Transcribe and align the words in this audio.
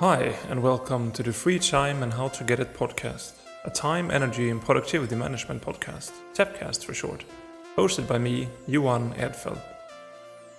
Hi, 0.00 0.36
and 0.50 0.62
welcome 0.62 1.10
to 1.12 1.22
the 1.22 1.32
Free 1.32 1.58
Time 1.58 2.02
and 2.02 2.12
How 2.12 2.28
to 2.28 2.44
Get 2.44 2.60
It 2.60 2.74
podcast, 2.74 3.32
a 3.64 3.70
time, 3.70 4.10
energy, 4.10 4.50
and 4.50 4.60
productivity 4.60 5.14
management 5.16 5.62
podcast, 5.62 6.12
TEPcast 6.34 6.84
for 6.84 6.92
short, 6.92 7.24
hosted 7.78 8.06
by 8.06 8.18
me, 8.18 8.50
Johan 8.66 9.14
Edfeld. 9.14 9.58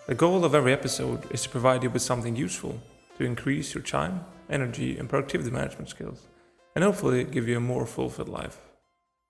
The 0.07 0.15
goal 0.15 0.43
of 0.43 0.55
every 0.55 0.73
episode 0.73 1.31
is 1.31 1.43
to 1.43 1.49
provide 1.49 1.83
you 1.83 1.91
with 1.91 2.01
something 2.01 2.35
useful 2.35 2.81
to 3.19 3.25
increase 3.25 3.75
your 3.75 3.83
time, 3.83 4.25
energy, 4.49 4.97
and 4.97 5.07
productivity 5.07 5.51
management 5.51 5.89
skills, 5.89 6.25
and 6.73 6.83
hopefully 6.83 7.23
give 7.23 7.47
you 7.47 7.57
a 7.57 7.59
more 7.59 7.85
fulfilled 7.85 8.29
life. 8.29 8.57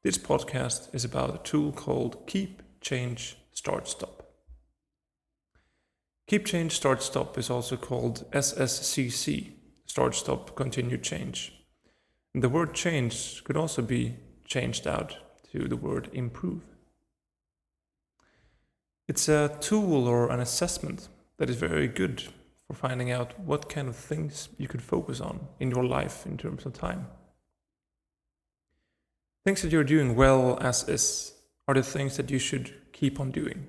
This 0.05 0.18
podcast 0.18 0.88
is 0.96 1.04
about 1.04 1.36
a 1.36 1.44
tool 1.44 1.74
called 1.74 2.26
Keep, 2.28 2.62
Change, 2.80 3.36
Start, 3.52 3.89
Stop. 3.89 4.24
Keep, 6.28 6.46
Change, 6.46 6.71
Start, 6.71 7.04
Stop 7.04 7.38
is 7.38 7.50
also 7.50 7.76
called 7.76 8.24
SSCC 8.32 9.57
start, 9.88 10.14
stop, 10.14 10.56
continue, 10.56 10.98
change. 10.98 11.54
And 12.34 12.43
the 12.43 12.50
word 12.50 12.75
change 12.75 13.43
could 13.43 13.57
also 13.57 13.82
be 13.82 14.16
changed 14.46 14.86
out 14.86 15.18
to 15.52 15.68
the 15.68 15.75
word 15.75 16.10
improve. 16.14 16.61
It's 19.08 19.28
a 19.28 19.58
tool 19.60 20.08
or 20.08 20.30
an 20.30 20.39
assessment 20.39 21.08
that 21.38 21.50
is 21.50 21.56
very 21.56 21.88
good 21.88 22.24
for 22.68 22.74
finding 22.74 23.11
out 23.11 23.39
what 23.39 23.70
kind 23.70 23.88
of 23.88 23.96
things 23.96 24.50
you 24.58 24.68
could 24.68 24.82
focus 24.82 25.21
on 25.21 25.47
in 25.60 25.71
your 25.71 25.86
life 25.86 26.25
in 26.25 26.38
terms 26.38 26.66
of 26.66 26.74
time. 26.74 27.08
Things 29.46 29.61
that 29.61 29.72
you're 29.72 29.86
doing 29.86 30.16
well 30.16 30.58
as 30.60 30.88
is 30.89 31.33
are 31.68 31.74
the 31.74 31.83
things 31.83 32.17
that 32.17 32.30
you 32.30 32.38
should 32.38 32.73
keep 32.92 33.19
on 33.19 33.31
doing. 33.31 33.67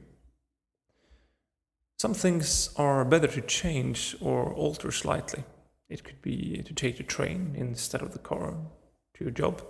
Some 1.98 2.14
things 2.14 2.70
are 2.76 3.04
better 3.04 3.28
to 3.28 3.40
change 3.40 4.16
or 4.20 4.52
alter 4.52 4.90
slightly. 4.90 5.44
It 5.88 6.04
could 6.04 6.20
be 6.22 6.62
to 6.62 6.74
take 6.74 6.98
the 6.98 7.02
train 7.02 7.54
instead 7.56 8.02
of 8.02 8.12
the 8.12 8.18
car 8.18 8.56
to 9.14 9.24
your 9.24 9.30
job, 9.30 9.62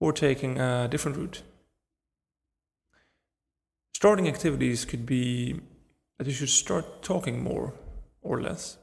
or 0.00 0.12
taking 0.12 0.58
a 0.58 0.88
different 0.88 1.16
route. 1.16 1.42
Starting 3.94 4.28
activities 4.28 4.84
could 4.84 5.06
be 5.06 5.60
that 6.18 6.26
you 6.26 6.32
should 6.32 6.50
start 6.50 7.02
talking 7.02 7.42
more 7.42 7.74
or 8.20 8.40
less 8.40 8.76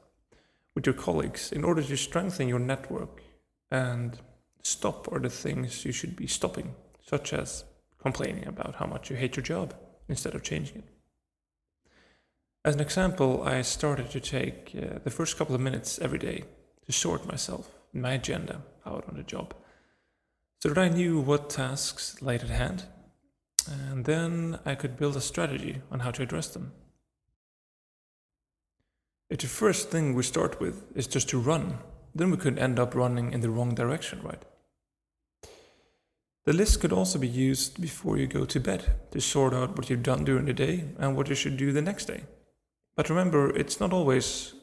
with 0.74 0.86
your 0.86 0.94
colleagues 0.94 1.52
in 1.52 1.64
order 1.64 1.82
to 1.82 1.96
strengthen 1.96 2.48
your 2.48 2.58
network 2.58 3.22
and 3.70 4.18
stop 4.62 5.10
are 5.12 5.20
the 5.20 5.30
things 5.30 5.84
you 5.84 5.92
should 5.92 6.16
be 6.16 6.26
stopping, 6.26 6.74
such 7.02 7.32
as 7.32 7.64
complaining 7.98 8.46
about 8.46 8.76
how 8.76 8.86
much 8.86 9.10
you 9.10 9.16
hate 9.16 9.36
your 9.36 9.44
job 9.44 9.74
instead 10.08 10.34
of 10.34 10.42
changing 10.42 10.78
it. 10.78 10.84
As 12.64 12.74
an 12.76 12.80
example, 12.80 13.42
I 13.42 13.62
started 13.62 14.10
to 14.10 14.20
take 14.20 14.72
uh, 14.76 14.98
the 15.02 15.10
first 15.10 15.36
couple 15.36 15.54
of 15.54 15.60
minutes 15.60 15.98
every 15.98 16.18
day 16.18 16.44
to 16.86 16.92
sort 16.92 17.26
myself 17.26 17.68
and 17.92 18.02
my 18.02 18.12
agenda 18.12 18.62
out 18.86 19.04
on 19.08 19.16
the 19.16 19.24
job 19.24 19.54
so 20.62 20.68
that 20.68 20.78
I 20.78 20.88
knew 20.88 21.18
what 21.18 21.50
tasks 21.50 22.22
laid 22.22 22.42
at 22.42 22.50
hand, 22.50 22.84
and 23.66 24.04
then 24.04 24.60
I 24.64 24.76
could 24.76 24.96
build 24.96 25.16
a 25.16 25.20
strategy 25.20 25.82
on 25.90 26.00
how 26.00 26.12
to 26.12 26.22
address 26.22 26.46
them. 26.46 26.70
If 29.28 29.38
the 29.38 29.48
first 29.48 29.90
thing 29.90 30.14
we 30.14 30.22
start 30.22 30.60
with 30.60 30.84
is 30.96 31.08
just 31.08 31.28
to 31.30 31.40
run, 31.40 31.78
then 32.14 32.30
we 32.30 32.36
could 32.36 32.60
end 32.60 32.78
up 32.78 32.94
running 32.94 33.32
in 33.32 33.40
the 33.40 33.50
wrong 33.50 33.74
direction, 33.74 34.22
right? 34.22 34.44
The 36.44 36.52
list 36.52 36.80
could 36.80 36.92
also 36.92 37.18
be 37.18 37.26
used 37.26 37.80
before 37.80 38.16
you 38.18 38.28
go 38.28 38.44
to 38.44 38.60
bed 38.60 38.84
to 39.10 39.20
sort 39.20 39.52
out 39.52 39.76
what 39.76 39.90
you've 39.90 40.04
done 40.04 40.22
during 40.24 40.44
the 40.44 40.52
day 40.52 40.84
and 40.98 41.16
what 41.16 41.28
you 41.28 41.34
should 41.34 41.56
do 41.56 41.72
the 41.72 41.82
next 41.82 42.04
day. 42.04 42.22
But 42.94 43.08
remember, 43.08 43.54
it's 43.56 43.80
not 43.80 43.92
always 43.92 44.54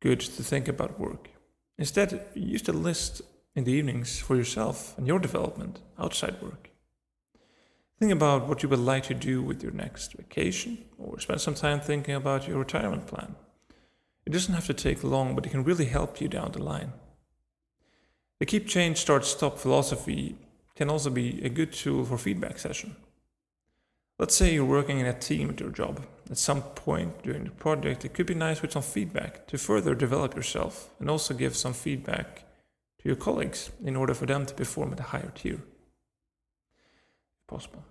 good 0.00 0.20
to 0.20 0.42
think 0.42 0.68
about 0.68 1.00
work. 1.00 1.30
Instead, 1.78 2.26
use 2.34 2.62
the 2.62 2.72
list 2.72 3.22
in 3.54 3.64
the 3.64 3.72
evenings 3.72 4.18
for 4.20 4.36
yourself 4.36 4.96
and 4.98 5.06
your 5.06 5.18
development 5.18 5.80
outside 5.98 6.40
work. 6.42 6.70
Think 7.98 8.12
about 8.12 8.48
what 8.48 8.62
you 8.62 8.68
would 8.68 8.80
like 8.80 9.04
to 9.04 9.14
do 9.14 9.42
with 9.42 9.62
your 9.62 9.72
next 9.72 10.14
vacation, 10.14 10.84
or 10.98 11.20
spend 11.20 11.40
some 11.40 11.54
time 11.54 11.80
thinking 11.80 12.14
about 12.14 12.48
your 12.48 12.58
retirement 12.58 13.06
plan. 13.06 13.36
It 14.26 14.32
doesn't 14.32 14.54
have 14.54 14.66
to 14.66 14.74
take 14.74 15.04
long, 15.04 15.34
but 15.34 15.46
it 15.46 15.50
can 15.50 15.64
really 15.64 15.84
help 15.84 16.20
you 16.20 16.28
down 16.28 16.52
the 16.52 16.62
line. 16.62 16.92
The 18.40 18.46
keep 18.46 18.66
change, 18.66 18.98
start, 18.98 19.24
stop 19.24 19.58
philosophy 19.58 20.36
can 20.74 20.90
also 20.90 21.10
be 21.10 21.44
a 21.44 21.48
good 21.48 21.72
tool 21.72 22.04
for 22.04 22.18
feedback 22.18 22.58
session. 22.58 22.96
Let's 24.22 24.36
say 24.36 24.54
you're 24.54 24.64
working 24.64 25.00
in 25.00 25.06
a 25.06 25.18
team 25.18 25.50
at 25.50 25.58
your 25.58 25.70
job. 25.70 26.06
At 26.30 26.38
some 26.38 26.62
point 26.62 27.24
during 27.24 27.42
the 27.42 27.50
project, 27.50 28.04
it 28.04 28.14
could 28.14 28.26
be 28.26 28.36
nice 28.36 28.62
with 28.62 28.70
some 28.70 28.84
feedback 28.84 29.48
to 29.48 29.58
further 29.58 29.96
develop 29.96 30.36
yourself 30.36 30.90
and 31.00 31.10
also 31.10 31.34
give 31.34 31.56
some 31.56 31.72
feedback 31.72 32.44
to 33.00 33.08
your 33.08 33.16
colleagues 33.16 33.72
in 33.84 33.96
order 33.96 34.14
for 34.14 34.26
them 34.26 34.46
to 34.46 34.54
perform 34.54 34.92
at 34.92 35.00
a 35.00 35.02
higher 35.02 35.32
tier. 35.34 35.60
Possible. 37.48 37.84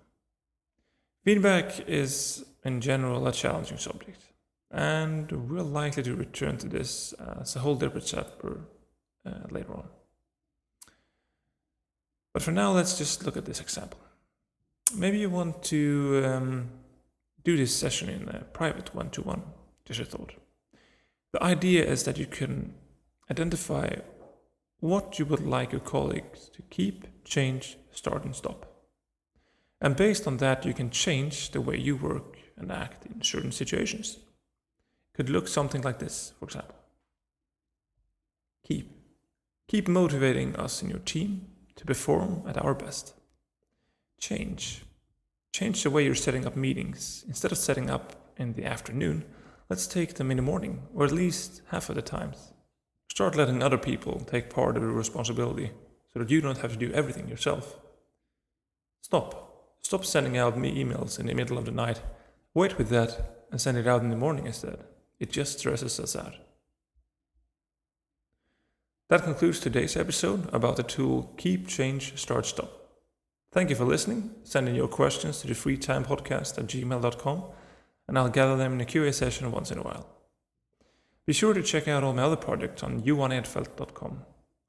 Feedback 1.22 1.86
is, 1.86 2.46
in 2.64 2.80
general, 2.80 3.26
a 3.26 3.32
challenging 3.32 3.76
subject, 3.76 4.22
and 4.70 5.30
we're 5.50 5.60
likely 5.60 6.02
to 6.02 6.14
return 6.14 6.56
to 6.56 6.66
this 6.66 7.12
as 7.42 7.56
a 7.56 7.58
whole 7.58 7.76
different 7.76 8.06
chapter 8.06 8.60
uh, 9.26 9.48
later 9.50 9.74
on. 9.74 9.84
But 12.32 12.42
for 12.42 12.52
now, 12.52 12.72
let's 12.72 12.96
just 12.96 13.26
look 13.26 13.36
at 13.36 13.44
this 13.44 13.60
example 13.60 13.98
maybe 14.94 15.18
you 15.18 15.30
want 15.30 15.62
to 15.64 16.22
um, 16.24 16.68
do 17.44 17.56
this 17.56 17.74
session 17.74 18.08
in 18.08 18.28
a 18.28 18.44
private 18.52 18.94
one 18.94 19.10
to 19.10 19.22
one, 19.22 19.42
just 19.84 20.00
a 20.00 20.04
thought. 20.04 20.32
The 21.32 21.42
idea 21.42 21.84
is 21.84 22.04
that 22.04 22.18
you 22.18 22.26
can 22.26 22.74
identify 23.30 23.96
what 24.80 25.18
you 25.18 25.24
would 25.24 25.46
like 25.46 25.72
your 25.72 25.80
colleagues 25.80 26.48
to 26.50 26.62
keep, 26.62 27.06
change, 27.24 27.78
start, 27.90 28.24
and 28.24 28.34
stop. 28.34 28.66
And 29.80 29.96
based 29.96 30.26
on 30.26 30.36
that, 30.38 30.64
you 30.64 30.74
can 30.74 30.90
change 30.90 31.50
the 31.50 31.60
way 31.60 31.76
you 31.76 31.96
work 31.96 32.36
and 32.56 32.70
act 32.70 33.06
in 33.06 33.22
certain 33.22 33.52
situations. 33.52 34.16
It 34.16 35.16
could 35.16 35.30
look 35.30 35.48
something 35.48 35.82
like 35.82 35.98
this, 35.98 36.32
for 36.38 36.44
example. 36.44 36.76
Keep. 38.66 38.90
Keep 39.68 39.88
motivating 39.88 40.56
us 40.56 40.82
in 40.82 40.90
your 40.90 40.98
team 40.98 41.46
to 41.76 41.84
perform 41.84 42.42
at 42.46 42.62
our 42.62 42.74
best 42.74 43.14
change. 44.22 44.84
Change 45.52 45.82
the 45.82 45.90
way 45.90 46.04
you're 46.04 46.14
setting 46.14 46.46
up 46.46 46.56
meetings. 46.56 47.24
Instead 47.26 47.50
of 47.50 47.58
setting 47.58 47.90
up 47.90 48.32
in 48.36 48.54
the 48.54 48.64
afternoon, 48.64 49.24
let's 49.68 49.86
take 49.86 50.14
them 50.14 50.30
in 50.30 50.36
the 50.36 50.42
morning, 50.42 50.82
or 50.94 51.04
at 51.04 51.12
least 51.12 51.60
half 51.70 51.90
of 51.90 51.96
the 51.96 52.02
times. 52.02 52.52
Start 53.10 53.34
letting 53.34 53.62
other 53.62 53.76
people 53.76 54.20
take 54.20 54.48
part 54.48 54.76
of 54.76 54.82
the 54.82 54.88
responsibility 54.88 55.72
so 56.12 56.20
that 56.20 56.30
you 56.30 56.40
don't 56.40 56.58
have 56.58 56.72
to 56.72 56.78
do 56.78 56.92
everything 56.92 57.28
yourself. 57.28 57.78
Stop. 59.02 59.76
Stop 59.82 60.04
sending 60.04 60.38
out 60.38 60.56
me 60.56 60.82
emails 60.82 61.18
in 61.18 61.26
the 61.26 61.34
middle 61.34 61.58
of 61.58 61.64
the 61.64 61.72
night. 61.72 62.00
Wait 62.54 62.78
with 62.78 62.90
that 62.90 63.46
and 63.50 63.60
send 63.60 63.76
it 63.76 63.88
out 63.88 64.02
in 64.02 64.10
the 64.10 64.16
morning 64.16 64.46
instead. 64.46 64.84
It 65.18 65.32
just 65.32 65.58
stresses 65.58 65.98
us 65.98 66.14
out. 66.14 66.34
That 69.08 69.24
concludes 69.24 69.58
today's 69.58 69.96
episode 69.96 70.48
about 70.54 70.76
the 70.76 70.84
tool 70.84 71.34
Keep, 71.36 71.66
Change, 71.66 72.16
Start, 72.16 72.46
Stop. 72.46 72.81
Thank 73.52 73.68
you 73.68 73.76
for 73.76 73.84
listening. 73.84 74.30
Send 74.44 74.66
in 74.66 74.74
your 74.74 74.88
questions 74.88 75.42
to 75.42 75.46
the 75.46 75.52
freetimepodcast 75.52 76.58
at 76.58 76.66
gmail.com 76.66 77.44
and 78.08 78.18
I'll 78.18 78.30
gather 78.30 78.56
them 78.56 78.72
in 78.72 78.80
a 78.80 78.86
QA 78.86 79.12
session 79.12 79.52
once 79.52 79.70
in 79.70 79.78
a 79.78 79.82
while. 79.82 80.06
Be 81.26 81.34
sure 81.34 81.52
to 81.52 81.62
check 81.62 81.86
out 81.86 82.02
all 82.02 82.14
my 82.14 82.22
other 82.22 82.36
projects 82.36 82.82
on 82.82 83.02
u1edfelt.com. 83.02 84.22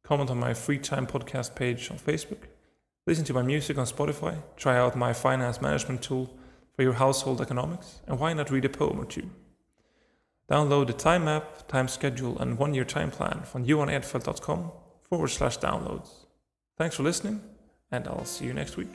Comment 0.04 0.30
on 0.30 0.38
my 0.38 0.54
free 0.54 0.78
time 0.78 1.08
podcast 1.08 1.56
page 1.56 1.90
on 1.90 1.98
Facebook. 1.98 2.50
Listen 3.08 3.24
to 3.24 3.34
my 3.34 3.42
music 3.42 3.78
on 3.78 3.86
Spotify. 3.86 4.44
Try 4.58 4.78
out 4.78 4.98
my 4.98 5.14
finance 5.14 5.62
management 5.62 6.02
tool 6.02 6.38
for 6.76 6.84
your 6.84 6.94
household 6.94 7.40
economics. 7.40 8.02
And 8.06 8.20
why 8.20 8.34
not 8.34 8.52
read 8.52 8.66
a 8.66 8.70
poem 8.70 9.00
or 9.00 9.06
two? 9.06 9.30
Download 10.52 10.88
the 10.88 10.94
time 10.94 11.24
map, 11.24 11.70
time 11.70 11.88
schedule, 11.88 12.38
and 12.38 12.58
one 12.58 12.74
year 12.74 12.84
time 12.84 13.12
plan 13.12 13.44
from 13.44 13.66
johanedfeld.com 13.66 14.72
forward 15.04 15.30
slash 15.30 15.58
downloads. 15.58 16.10
Thanks 16.78 16.98
for 16.98 17.04
listening 17.04 17.42
and 17.94 18.08
I'll 18.08 18.26
see 18.26 18.46
you 18.46 18.54
next 18.54 18.76
week. 18.76 18.88